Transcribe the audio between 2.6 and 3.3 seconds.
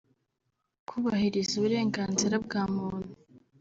muntu